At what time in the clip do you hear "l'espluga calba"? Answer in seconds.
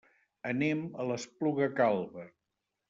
1.11-2.29